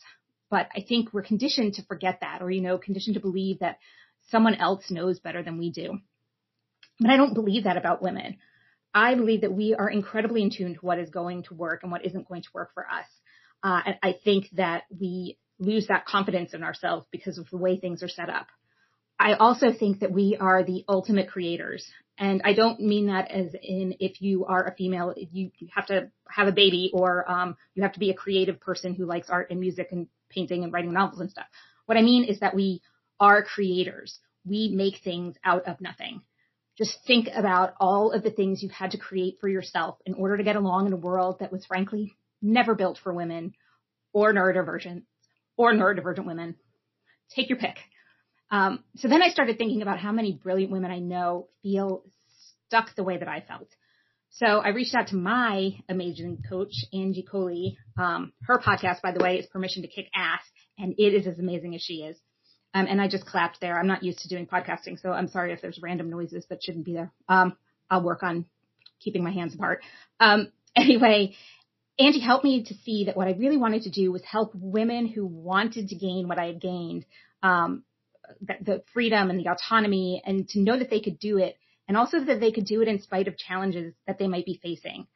But 0.49 0.67
I 0.75 0.81
think 0.87 1.13
we're 1.13 1.23
conditioned 1.23 1.75
to 1.75 1.85
forget 1.85 2.19
that 2.21 2.41
or, 2.41 2.51
you 2.51 2.61
know, 2.61 2.77
conditioned 2.77 3.15
to 3.15 3.21
believe 3.21 3.59
that 3.59 3.79
someone 4.29 4.55
else 4.55 4.89
knows 4.91 5.19
better 5.19 5.43
than 5.43 5.57
we 5.57 5.71
do. 5.71 5.99
But 6.99 7.11
I 7.11 7.17
don't 7.17 7.33
believe 7.33 7.65
that 7.65 7.77
about 7.77 8.01
women. 8.01 8.37
I 8.93 9.15
believe 9.15 9.41
that 9.41 9.53
we 9.53 9.75
are 9.75 9.89
incredibly 9.89 10.41
in 10.41 10.49
tune 10.49 10.73
to 10.73 10.79
what 10.79 10.99
is 10.99 11.09
going 11.09 11.43
to 11.43 11.53
work 11.53 11.83
and 11.83 11.91
what 11.91 12.05
isn't 12.05 12.27
going 12.27 12.41
to 12.41 12.49
work 12.53 12.73
for 12.73 12.87
us. 12.87 13.05
Uh, 13.63 13.81
and 13.85 13.95
I 14.01 14.15
think 14.23 14.49
that 14.53 14.83
we 14.89 15.37
lose 15.59 15.87
that 15.87 16.05
confidence 16.05 16.53
in 16.53 16.63
ourselves 16.63 17.05
because 17.11 17.37
of 17.37 17.49
the 17.49 17.57
way 17.57 17.79
things 17.79 18.03
are 18.03 18.07
set 18.07 18.29
up. 18.29 18.47
I 19.19 19.33
also 19.33 19.71
think 19.71 19.99
that 19.99 20.11
we 20.11 20.37
are 20.39 20.63
the 20.63 20.83
ultimate 20.87 21.29
creators. 21.29 21.85
And 22.19 22.41
I 22.45 22.53
don't 22.53 22.79
mean 22.79 23.07
that 23.07 23.29
as 23.29 23.53
in 23.61 23.95
if 23.99 24.21
you 24.21 24.45
are 24.45 24.65
a 24.65 24.75
female, 24.75 25.13
you, 25.15 25.51
have 25.73 25.87
to 25.87 26.11
have 26.29 26.47
a 26.47 26.51
baby 26.51 26.91
or 26.93 27.29
um, 27.29 27.55
you 27.75 27.83
have 27.83 27.93
to 27.93 27.99
be 27.99 28.09
a 28.09 28.15
creative 28.15 28.59
person 28.59 28.93
who 28.93 29.05
likes 29.05 29.29
art 29.29 29.49
and 29.51 29.59
music 29.59 29.89
and 29.91 30.07
painting 30.29 30.63
and 30.63 30.73
writing 30.73 30.93
novels 30.93 31.19
and 31.19 31.29
stuff. 31.29 31.45
What 31.85 31.97
I 31.97 32.01
mean 32.01 32.23
is 32.23 32.39
that 32.39 32.55
we 32.55 32.81
are 33.19 33.43
creators. 33.43 34.19
We 34.45 34.71
make 34.73 35.03
things 35.03 35.35
out 35.43 35.67
of 35.67 35.81
nothing 35.81 36.21
just 36.77 36.97
think 37.07 37.27
about 37.33 37.73
all 37.79 38.11
of 38.11 38.23
the 38.23 38.29
things 38.29 38.61
you've 38.61 38.71
had 38.71 38.91
to 38.91 38.97
create 38.97 39.37
for 39.41 39.49
yourself 39.49 39.97
in 40.05 40.13
order 40.13 40.37
to 40.37 40.43
get 40.43 40.55
along 40.55 40.87
in 40.87 40.93
a 40.93 40.97
world 40.97 41.37
that 41.39 41.51
was 41.51 41.65
frankly 41.65 42.15
never 42.41 42.75
built 42.75 42.99
for 43.03 43.13
women 43.13 43.53
or 44.13 44.33
neurodivergent 44.33 45.03
or 45.57 45.73
neurodivergent 45.73 46.25
women. 46.25 46.55
Take 47.35 47.49
your 47.49 47.57
pick. 47.57 47.77
Um, 48.51 48.83
so 48.97 49.07
then 49.07 49.21
I 49.21 49.29
started 49.29 49.57
thinking 49.57 49.81
about 49.81 49.99
how 49.99 50.11
many 50.11 50.39
brilliant 50.41 50.71
women 50.71 50.91
I 50.91 50.99
know 50.99 51.47
feel 51.63 52.03
stuck 52.67 52.95
the 52.95 53.03
way 53.03 53.17
that 53.17 53.27
I 53.27 53.41
felt. 53.41 53.67
So 54.29 54.45
I 54.45 54.69
reached 54.69 54.93
out 54.93 55.07
to 55.07 55.15
my 55.15 55.71
amazing 55.89 56.43
coach, 56.47 56.73
Angie 56.93 57.25
Colee. 57.29 57.77
Um, 57.97 58.33
her 58.43 58.59
podcast, 58.59 59.01
by 59.01 59.11
the 59.11 59.23
way, 59.23 59.39
is 59.39 59.47
Permission 59.47 59.81
to 59.81 59.87
Kick 59.87 60.05
Ass, 60.15 60.41
and 60.77 60.93
it 60.97 61.13
is 61.13 61.25
as 61.25 61.39
amazing 61.39 61.75
as 61.75 61.81
she 61.81 61.95
is. 62.03 62.17
Um, 62.77 62.85
and 62.87 63.01
I 63.01 63.07
just 63.07 63.25
clapped 63.25 63.59
there. 63.59 63.79
I'm 63.79 63.87
not 63.87 64.03
used 64.03 64.19
to 64.19 64.27
doing 64.27 64.45
podcasting, 64.45 65.01
so 65.01 65.11
I'm 65.11 65.27
sorry 65.27 65.51
if 65.51 65.61
there's 65.61 65.79
random 65.81 66.11
noises 66.11 66.45
that 66.49 66.63
shouldn't 66.63 66.85
be 66.85 66.93
there. 66.93 67.11
Um, 67.27 67.57
I'll 67.89 68.03
work 68.03 68.21
on 68.21 68.45
keeping 68.99 69.23
my 69.23 69.31
hands 69.31 69.55
apart. 69.55 69.81
Um, 70.19 70.51
anyway, 70.75 71.35
Angie 71.97 72.19
helped 72.19 72.43
me 72.43 72.65
to 72.65 72.75
see 72.85 73.05
that 73.05 73.17
what 73.17 73.27
I 73.27 73.31
really 73.31 73.57
wanted 73.57 73.83
to 73.83 73.89
do 73.89 74.11
was 74.11 74.23
help 74.23 74.51
women 74.53 75.07
who 75.07 75.25
wanted 75.25 75.89
to 75.89 75.95
gain 75.95 76.27
what 76.27 76.37
I 76.37 76.45
had 76.45 76.61
gained, 76.61 77.05
um, 77.41 77.83
the, 78.41 78.53
the 78.61 78.83
freedom 78.93 79.31
and 79.31 79.39
the 79.39 79.49
autonomy 79.49 80.21
and 80.23 80.47
to 80.49 80.59
know 80.59 80.77
that 80.77 80.91
they 80.91 80.99
could 80.99 81.17
do 81.17 81.39
it 81.39 81.57
and 81.87 81.97
also 81.97 82.19
that 82.19 82.39
they 82.39 82.51
could 82.51 82.65
do 82.65 82.83
it 82.83 82.87
in 82.87 83.01
spite 83.01 83.27
of 83.27 83.37
challenges 83.37 83.95
that 84.05 84.19
they 84.19 84.27
might 84.27 84.45
be 84.45 84.59
facing. 84.61 85.07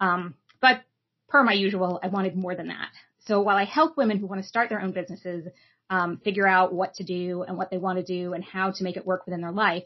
Um, 0.00 0.34
but 0.62 0.80
per 1.28 1.42
my 1.42 1.52
usual, 1.52 2.00
I 2.02 2.08
wanted 2.08 2.36
more 2.36 2.54
than 2.54 2.68
that. 2.68 2.88
So 3.26 3.40
while 3.42 3.56
I 3.56 3.64
help 3.64 3.98
women 3.98 4.18
who 4.18 4.26
want 4.26 4.40
to 4.40 4.48
start 4.48 4.70
their 4.70 4.80
own 4.80 4.92
businesses, 4.92 5.46
um, 5.92 6.16
figure 6.24 6.48
out 6.48 6.72
what 6.72 6.94
to 6.94 7.04
do 7.04 7.44
and 7.46 7.58
what 7.58 7.70
they 7.70 7.76
want 7.76 7.98
to 7.98 8.04
do 8.04 8.32
and 8.32 8.42
how 8.42 8.70
to 8.70 8.82
make 8.82 8.96
it 8.96 9.06
work 9.06 9.26
within 9.26 9.42
their 9.42 9.52
life. 9.52 9.84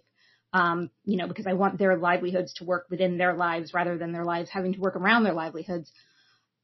Um, 0.53 0.91
you 1.05 1.17
know, 1.17 1.27
because 1.27 1.49
I 1.49 1.55
want 1.55 1.79
their 1.79 1.99
livelihoods 1.99 2.55
to 2.55 2.65
work 2.65 2.87
within 2.89 3.19
their 3.19 3.35
lives 3.35 3.75
rather 3.75 3.99
than 3.99 4.13
their 4.13 4.25
lives 4.25 4.49
having 4.49 4.73
to 4.75 4.81
work 4.81 4.95
around 4.95 5.25
their 5.25 5.35
livelihoods. 5.35 5.91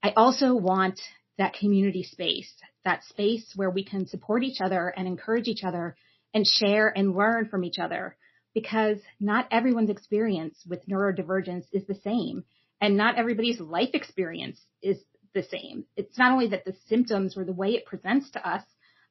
I 0.00 0.12
also 0.16 0.54
want 0.54 1.00
that 1.38 1.54
community 1.54 2.04
space, 2.04 2.52
that 2.84 3.02
space 3.08 3.52
where 3.56 3.68
we 3.68 3.84
can 3.84 4.06
support 4.06 4.44
each 4.44 4.60
other 4.60 4.94
and 4.96 5.08
encourage 5.08 5.48
each 5.48 5.64
other 5.64 5.96
and 6.32 6.46
share 6.46 6.96
and 6.96 7.16
learn 7.16 7.48
from 7.48 7.64
each 7.64 7.80
other 7.80 8.16
because 8.54 8.98
not 9.18 9.48
everyone's 9.50 9.90
experience 9.90 10.56
with 10.68 10.86
neurodivergence 10.86 11.64
is 11.72 11.84
the 11.88 11.98
same 12.04 12.44
and 12.80 12.96
not 12.96 13.16
everybody's 13.16 13.58
life 13.58 13.90
experience 13.92 14.60
is 14.82 14.98
the 15.34 15.42
same. 15.42 15.84
It's 15.96 16.16
not 16.16 16.30
only 16.30 16.48
that 16.48 16.64
the 16.64 16.76
symptoms 16.86 17.36
or 17.36 17.44
the 17.44 17.52
way 17.52 17.70
it 17.70 17.86
presents 17.86 18.30
to 18.30 18.48
us 18.48 18.62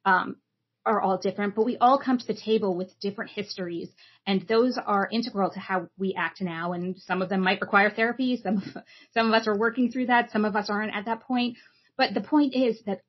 um, 0.06 0.38
are 0.86 1.02
all 1.02 1.18
different, 1.18 1.56
but 1.56 1.66
we 1.66 1.78
all 1.78 2.00
come 2.00 2.18
to 2.18 2.26
the 2.26 2.34
table 2.34 2.76
with 2.76 3.00
different 3.00 3.32
histories, 3.32 3.90
and 4.26 4.48
those 4.48 4.80
are 4.84 5.08
integral 5.12 5.52
to 5.52 5.60
how 5.60 5.88
we 5.98 6.16
act 6.18 6.42
now. 6.42 6.74
And 6.74 6.98
some 6.98 7.22
of 7.22 7.30
them 7.30 7.42
might 7.42 7.62
require 7.62 7.92
therapy. 7.92 8.40
Some 8.42 8.58
of, 8.58 8.64
some 9.14 9.28
of 9.28 9.34
us 9.34 9.48
are 9.48 9.58
working 9.58 9.92
through 9.92 10.08
that. 10.08 10.32
Some 10.32 10.46
of 10.46 10.56
us 10.56 10.70
aren't 10.70 10.96
at 10.96 11.06
that 11.06 11.22
point. 11.22 11.58
But 11.98 12.14
the 12.14 12.22
point 12.22 12.56
is 12.56 12.82
that 12.86 13.02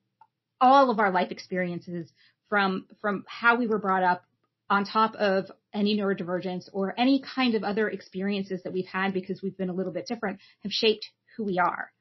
all 0.61 0.91
of 0.91 0.99
our 0.99 1.11
life 1.11 1.31
experiences, 1.31 2.11
from 2.49 2.85
from 3.01 3.23
how 3.27 3.55
we 3.55 3.65
were 3.65 3.79
brought 3.79 4.03
up, 4.03 4.23
on 4.69 4.85
top 4.85 5.15
of 5.15 5.51
any 5.73 5.97
neurodivergence 5.97 6.69
or 6.73 6.93
any 6.99 7.21
kind 7.35 7.55
of 7.55 7.63
other 7.63 7.89
experiences 7.89 8.61
that 8.63 8.73
we've 8.73 8.87
had 8.87 9.13
because 9.13 9.41
we've 9.41 9.57
been 9.57 9.69
a 9.69 9.73
little 9.73 9.91
bit 9.91 10.07
different, 10.07 10.39
have 10.63 10.71
shaped 10.71 11.05
who 11.35 11.43
we 11.43 11.59
are. 11.59 11.91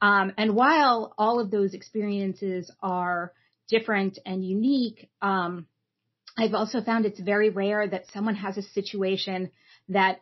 Um, 0.00 0.32
and 0.36 0.54
while 0.54 1.14
all 1.16 1.40
of 1.40 1.50
those 1.50 1.72
experiences 1.72 2.70
are 2.82 3.32
different 3.68 4.18
and 4.24 4.44
unique, 4.44 5.08
um, 5.22 5.66
I've 6.36 6.54
also 6.54 6.80
found 6.80 7.06
it's 7.06 7.20
very 7.20 7.50
rare 7.50 7.86
that 7.86 8.06
someone 8.12 8.34
has 8.34 8.56
a 8.56 8.62
situation 8.62 9.50
that 9.88 10.20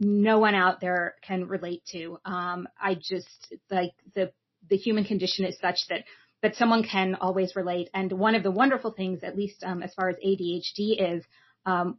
no 0.00 0.38
one 0.38 0.54
out 0.54 0.80
there 0.80 1.14
can 1.22 1.46
relate 1.46 1.82
to. 1.92 2.18
Um, 2.24 2.66
I 2.80 2.94
just 2.94 3.54
like 3.70 3.92
the 4.14 4.32
the 4.68 4.76
human 4.76 5.04
condition 5.04 5.44
is 5.44 5.56
such 5.60 5.86
that 5.88 6.04
that 6.42 6.56
someone 6.56 6.82
can 6.82 7.14
always 7.14 7.56
relate. 7.56 7.88
And 7.94 8.12
one 8.12 8.34
of 8.34 8.42
the 8.42 8.50
wonderful 8.50 8.90
things, 8.90 9.20
at 9.22 9.36
least 9.36 9.62
um, 9.64 9.82
as 9.82 9.94
far 9.94 10.08
as 10.08 10.16
ADHD 10.16 10.96
is, 10.98 11.24
um, 11.64 11.98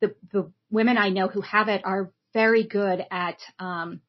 the 0.00 0.14
the 0.32 0.50
women 0.70 0.96
I 0.96 1.10
know 1.10 1.28
who 1.28 1.42
have 1.42 1.68
it 1.68 1.82
are 1.84 2.10
very 2.32 2.64
good 2.64 3.04
at 3.10 3.38
um, 3.58 4.00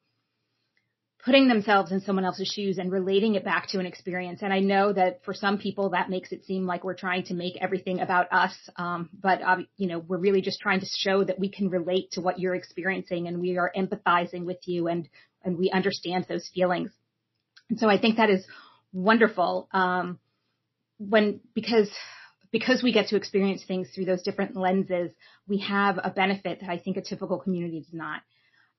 putting 1.24 1.48
themselves 1.48 1.90
in 1.90 2.00
someone 2.00 2.24
else's 2.24 2.48
shoes 2.48 2.78
and 2.78 2.92
relating 2.92 3.34
it 3.34 3.44
back 3.44 3.68
to 3.68 3.80
an 3.80 3.86
experience. 3.86 4.40
And 4.42 4.52
I 4.52 4.60
know 4.60 4.92
that 4.92 5.24
for 5.24 5.34
some 5.34 5.58
people 5.58 5.90
that 5.90 6.08
makes 6.08 6.30
it 6.30 6.44
seem 6.44 6.64
like 6.64 6.84
we're 6.84 6.94
trying 6.94 7.24
to 7.24 7.34
make 7.34 7.56
everything 7.60 8.00
about 8.00 8.32
us. 8.32 8.54
Um, 8.76 9.10
but, 9.20 9.42
uh, 9.42 9.56
you 9.76 9.88
know, 9.88 9.98
we're 9.98 10.18
really 10.18 10.42
just 10.42 10.60
trying 10.60 10.80
to 10.80 10.86
show 10.86 11.24
that 11.24 11.38
we 11.38 11.48
can 11.48 11.70
relate 11.70 12.12
to 12.12 12.20
what 12.20 12.38
you're 12.38 12.54
experiencing 12.54 13.26
and 13.26 13.40
we 13.40 13.58
are 13.58 13.72
empathizing 13.76 14.44
with 14.44 14.58
you 14.66 14.86
and, 14.86 15.08
and 15.42 15.58
we 15.58 15.70
understand 15.70 16.26
those 16.28 16.48
feelings. 16.54 16.92
And 17.68 17.80
so 17.80 17.88
I 17.88 17.98
think 18.00 18.16
that 18.16 18.30
is 18.30 18.46
wonderful. 18.92 19.68
Um, 19.72 20.20
when, 20.98 21.40
because, 21.52 21.90
because 22.52 22.82
we 22.82 22.92
get 22.92 23.08
to 23.08 23.16
experience 23.16 23.64
things 23.66 23.88
through 23.92 24.04
those 24.04 24.22
different 24.22 24.54
lenses, 24.54 25.10
we 25.48 25.58
have 25.58 25.98
a 26.02 26.10
benefit 26.10 26.60
that 26.60 26.70
I 26.70 26.78
think 26.78 26.96
a 26.96 27.02
typical 27.02 27.38
community 27.40 27.80
does 27.80 27.92
not. 27.92 28.22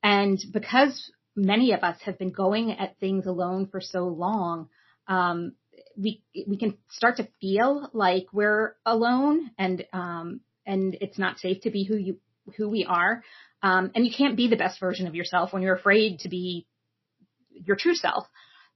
And 0.01 0.39
because 0.53 1.11
many 1.39 1.73
of 1.73 1.83
us 1.83 1.97
have 2.03 2.17
been 2.17 2.31
going 2.31 2.71
at 2.71 2.99
things 2.99 3.25
alone 3.25 3.67
for 3.67 3.81
so 3.81 4.05
long, 4.07 4.69
um, 5.07 5.53
we 5.97 6.21
we 6.47 6.57
can 6.57 6.77
start 6.89 7.17
to 7.17 7.27
feel 7.41 7.89
like 7.93 8.27
we're 8.31 8.75
alone 8.85 9.51
and 9.57 9.85
um, 9.93 10.41
and 10.65 10.97
it's 11.01 11.17
not 11.17 11.39
safe 11.39 11.61
to 11.61 11.71
be 11.71 11.83
who 11.83 11.97
you 11.97 12.17
who 12.57 12.69
we 12.69 12.85
are. 12.85 13.23
Um, 13.61 13.91
and 13.93 14.05
you 14.05 14.11
can't 14.15 14.37
be 14.37 14.47
the 14.47 14.55
best 14.55 14.79
version 14.79 15.07
of 15.07 15.15
yourself 15.15 15.51
when 15.51 15.61
you're 15.61 15.75
afraid 15.75 16.19
to 16.19 16.29
be 16.29 16.65
your 17.51 17.75
true 17.75 17.95
self. 17.95 18.25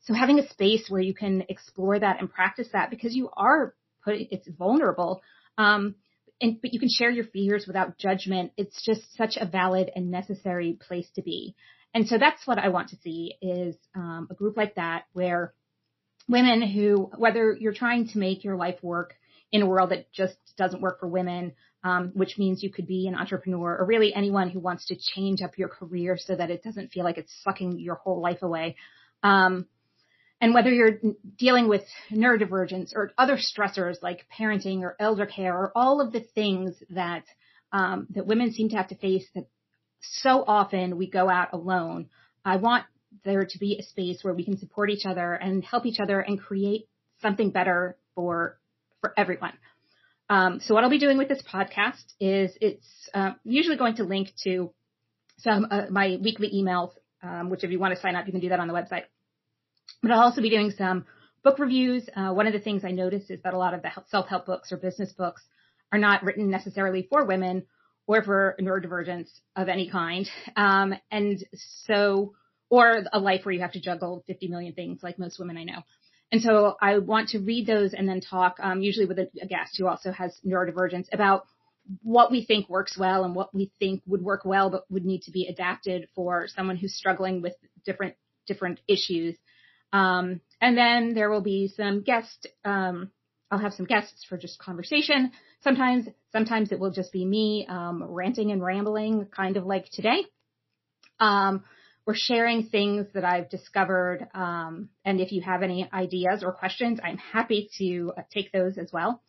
So 0.01 0.13
having 0.13 0.39
a 0.39 0.49
space 0.49 0.87
where 0.89 1.01
you 1.01 1.13
can 1.13 1.45
explore 1.47 1.97
that 1.97 2.19
and 2.19 2.31
practice 2.31 2.67
that 2.73 2.89
because 2.89 3.15
you 3.15 3.29
are 3.35 3.73
put 4.03 4.15
it's 4.15 4.47
vulnerable. 4.47 5.21
Um, 5.57 5.95
and, 6.41 6.59
but 6.61 6.73
you 6.73 6.79
can 6.79 6.89
share 6.89 7.09
your 7.09 7.25
fears 7.25 7.65
without 7.65 7.97
judgment. 7.97 8.51
It's 8.57 8.83
just 8.83 9.01
such 9.15 9.37
a 9.39 9.45
valid 9.45 9.89
and 9.95 10.11
necessary 10.11 10.77
place 10.79 11.07
to 11.15 11.21
be. 11.21 11.55
And 11.93 12.07
so 12.07 12.17
that's 12.17 12.45
what 12.47 12.57
I 12.57 12.69
want 12.69 12.89
to 12.89 12.97
see 12.97 13.35
is 13.41 13.75
um, 13.95 14.27
a 14.31 14.33
group 14.33 14.57
like 14.57 14.75
that 14.75 15.05
where 15.13 15.53
women 16.27 16.61
who, 16.61 17.11
whether 17.17 17.55
you're 17.59 17.73
trying 17.73 18.07
to 18.09 18.17
make 18.17 18.43
your 18.43 18.55
life 18.55 18.77
work 18.81 19.15
in 19.51 19.61
a 19.61 19.67
world 19.67 19.91
that 19.91 20.11
just 20.11 20.35
doesn't 20.57 20.81
work 20.81 20.99
for 20.99 21.07
women, 21.07 21.53
um, 21.83 22.11
which 22.15 22.37
means 22.37 22.63
you 22.63 22.71
could 22.71 22.87
be 22.87 23.07
an 23.07 23.15
entrepreneur 23.15 23.77
or 23.77 23.85
really 23.85 24.13
anyone 24.13 24.49
who 24.49 24.59
wants 24.59 24.87
to 24.87 24.95
change 24.95 25.41
up 25.41 25.57
your 25.57 25.69
career 25.69 26.17
so 26.17 26.35
that 26.35 26.49
it 26.49 26.63
doesn't 26.63 26.91
feel 26.91 27.03
like 27.03 27.17
it's 27.17 27.33
sucking 27.43 27.79
your 27.79 27.95
whole 27.95 28.21
life 28.21 28.41
away. 28.41 28.75
Um, 29.21 29.67
and 30.41 30.53
whether 30.53 30.71
you're 30.71 30.99
dealing 31.37 31.69
with 31.69 31.83
neurodivergence 32.11 32.93
or 32.95 33.13
other 33.17 33.37
stressors 33.37 34.01
like 34.01 34.25
parenting 34.37 34.81
or 34.81 34.95
elder 34.99 35.25
care 35.25 35.55
or 35.55 35.71
all 35.75 36.01
of 36.01 36.11
the 36.11 36.19
things 36.19 36.75
that 36.89 37.23
um, 37.71 38.07
that 38.11 38.27
women 38.27 38.51
seem 38.51 38.69
to 38.69 38.75
have 38.75 38.89
to 38.89 38.95
face 38.95 39.25
that 39.35 39.47
so 40.03 40.43
often 40.45 40.97
we 40.97 41.09
go 41.09 41.29
out 41.29 41.53
alone. 41.53 42.09
I 42.45 42.57
want 42.57 42.85
there 43.23 43.45
to 43.45 43.59
be 43.59 43.77
a 43.79 43.83
space 43.83 44.23
where 44.23 44.33
we 44.33 44.43
can 44.43 44.57
support 44.57 44.89
each 44.89 45.05
other 45.05 45.33
and 45.33 45.63
help 45.63 45.85
each 45.85 45.99
other 45.99 46.19
and 46.19 46.39
create 46.39 46.87
something 47.21 47.51
better 47.51 47.97
for 48.15 48.59
for 49.01 49.13
everyone. 49.17 49.53
Um, 50.29 50.59
so 50.61 50.73
what 50.73 50.83
I'll 50.83 50.89
be 50.89 50.99
doing 50.99 51.17
with 51.17 51.27
this 51.27 51.41
podcast 51.41 52.03
is 52.19 52.57
it's 52.61 52.87
uh, 53.13 53.31
usually 53.43 53.77
going 53.77 53.97
to 53.97 54.03
link 54.03 54.29
to 54.43 54.73
some 55.39 55.67
uh, 55.69 55.83
my 55.89 56.17
weekly 56.21 56.51
emails, 56.55 56.91
um, 57.21 57.49
which 57.49 57.63
if 57.63 57.71
you 57.71 57.79
want 57.79 57.93
to 57.93 58.01
sign 58.01 58.15
up, 58.15 58.25
you 58.25 58.31
can 58.31 58.41
do 58.41 58.49
that 58.49 58.59
on 58.59 58.67
the 58.67 58.73
website. 58.73 59.03
But 60.01 60.11
I'll 60.11 60.21
also 60.21 60.41
be 60.41 60.49
doing 60.49 60.71
some 60.71 61.05
book 61.43 61.59
reviews. 61.59 62.09
Uh, 62.15 62.31
one 62.31 62.47
of 62.47 62.53
the 62.53 62.59
things 62.59 62.83
I 62.85 62.91
noticed 62.91 63.29
is 63.29 63.41
that 63.43 63.53
a 63.53 63.57
lot 63.57 63.73
of 63.73 63.81
the 63.81 63.89
self-help 64.07 64.45
books 64.45 64.71
or 64.71 64.77
business 64.77 65.11
books 65.11 65.43
are 65.91 65.99
not 65.99 66.23
written 66.23 66.49
necessarily 66.49 67.07
for 67.09 67.25
women 67.25 67.63
or 68.07 68.23
for 68.23 68.55
neurodivergence 68.59 69.29
of 69.55 69.69
any 69.69 69.89
kind. 69.89 70.29
Um, 70.55 70.93
and 71.11 71.43
so, 71.87 72.33
or 72.69 73.03
a 73.11 73.19
life 73.19 73.45
where 73.45 73.53
you 73.53 73.61
have 73.61 73.73
to 73.73 73.81
juggle 73.81 74.23
50 74.27 74.47
million 74.47 74.73
things 74.73 75.01
like 75.03 75.19
most 75.19 75.39
women 75.39 75.57
I 75.57 75.63
know. 75.63 75.83
And 76.31 76.41
so 76.41 76.75
I 76.81 76.97
want 76.97 77.29
to 77.29 77.39
read 77.39 77.67
those 77.67 77.93
and 77.93 78.09
then 78.09 78.19
talk, 78.19 78.57
um, 78.59 78.81
usually 78.81 79.05
with 79.05 79.19
a, 79.19 79.27
a 79.41 79.45
guest 79.45 79.77
who 79.77 79.87
also 79.87 80.11
has 80.11 80.35
neurodivergence 80.45 81.05
about 81.13 81.45
what 82.01 82.31
we 82.31 82.43
think 82.43 82.69
works 82.69 82.97
well 82.97 83.23
and 83.23 83.35
what 83.35 83.53
we 83.53 83.71
think 83.77 84.01
would 84.07 84.21
work 84.23 84.43
well, 84.43 84.69
but 84.69 84.89
would 84.89 85.05
need 85.05 85.21
to 85.23 85.31
be 85.31 85.47
adapted 85.47 86.07
for 86.15 86.47
someone 86.47 86.77
who's 86.77 86.95
struggling 86.95 87.41
with 87.41 87.53
different, 87.85 88.15
different 88.47 88.79
issues. 88.87 89.37
Um, 89.91 90.41
and 90.59 90.75
then 90.75 91.13
there 91.13 91.29
will 91.29 91.41
be 91.41 91.71
some 91.75 92.01
guest, 92.01 92.47
um, 92.65 93.11
I'll 93.53 93.59
have 93.59 93.73
some 93.73 93.85
guests 93.85 94.25
for 94.27 94.35
just 94.35 94.57
conversation. 94.57 95.31
Sometimes, 95.61 96.07
sometimes 96.31 96.71
it 96.71 96.79
will 96.79 96.89
just 96.89 97.11
be 97.11 97.23
me, 97.23 97.67
um, 97.69 98.03
ranting 98.03 98.51
and 98.51 98.63
rambling, 98.63 99.27
kind 99.27 99.57
of 99.57 99.65
like 99.67 99.89
today. 99.91 100.25
Um, 101.19 101.63
we're 102.03 102.15
sharing 102.15 102.63
things 102.63 103.05
that 103.13 103.23
I've 103.23 103.51
discovered. 103.51 104.27
Um, 104.33 104.89
and 105.05 105.21
if 105.21 105.31
you 105.31 105.43
have 105.43 105.61
any 105.61 105.87
ideas 105.93 106.43
or 106.43 106.51
questions, 106.51 106.99
I'm 107.03 107.19
happy 107.19 107.69
to 107.77 108.13
uh, 108.17 108.21
take 108.33 108.51
those 108.51 108.79
as 108.79 108.91
well. 108.91 109.21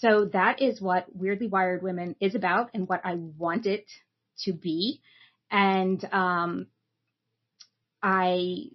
So 0.00 0.30
that 0.32 0.62
is 0.62 0.80
what 0.80 1.14
Weirdly 1.14 1.46
Wired 1.46 1.82
Women 1.82 2.16
is 2.18 2.34
about 2.34 2.70
and 2.72 2.88
what 2.88 3.02
I 3.04 3.16
want 3.16 3.66
it 3.66 3.84
to 4.44 4.54
be. 4.54 5.02
And, 5.50 6.02
um, 6.12 6.68
I, 8.02 8.70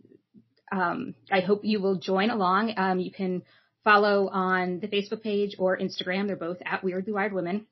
um, 0.72 1.16
I 1.32 1.40
hope 1.40 1.62
you 1.64 1.82
will 1.82 1.96
join 1.96 2.30
along. 2.30 2.76
Um, 2.78 3.00
you 3.00 3.12
can 3.12 3.42
follow 3.84 4.28
on 4.30 4.80
the 4.80 4.88
Facebook 4.88 5.24
page 5.24 5.56
or 5.58 5.78
Instagram. 5.78 6.28
They're 6.28 6.36
both 6.36 6.58
at 6.66 6.84
Weirdly 6.84 7.14
Wired 7.14 7.34
Women. 7.34 7.66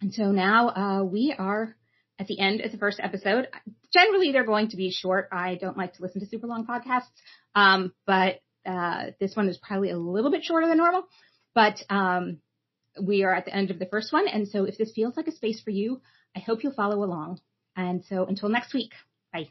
And 0.00 0.12
so 0.12 0.30
now 0.30 0.68
uh, 0.68 1.04
we 1.04 1.34
are 1.36 1.74
at 2.18 2.26
the 2.26 2.38
end 2.38 2.60
of 2.60 2.72
the 2.72 2.78
first 2.78 3.00
episode. 3.02 3.48
Generally, 3.92 4.32
they're 4.32 4.44
going 4.44 4.68
to 4.68 4.76
be 4.76 4.90
short. 4.90 5.28
I 5.32 5.56
don't 5.56 5.76
like 5.76 5.94
to 5.94 6.02
listen 6.02 6.20
to 6.20 6.26
super 6.26 6.46
long 6.46 6.66
podcasts, 6.66 7.08
um, 7.54 7.92
but 8.06 8.40
uh, 8.66 9.06
this 9.20 9.36
one 9.36 9.48
is 9.48 9.58
probably 9.58 9.90
a 9.90 9.98
little 9.98 10.30
bit 10.30 10.44
shorter 10.44 10.66
than 10.66 10.78
normal. 10.78 11.04
But 11.54 11.82
um, 11.88 12.38
we 13.00 13.24
are 13.24 13.34
at 13.34 13.44
the 13.44 13.54
end 13.54 13.70
of 13.70 13.78
the 13.78 13.86
first 13.86 14.12
one, 14.12 14.28
and 14.28 14.48
so 14.48 14.64
if 14.64 14.76
this 14.76 14.92
feels 14.94 15.16
like 15.16 15.28
a 15.28 15.32
space 15.32 15.60
for 15.60 15.70
you, 15.70 16.00
I 16.34 16.40
hope 16.40 16.62
you'll 16.62 16.72
follow 16.72 17.02
along. 17.02 17.40
And 17.76 18.04
so 18.04 18.24
until 18.26 18.48
next 18.48 18.74
week, 18.74 18.92
bye. 19.32 19.48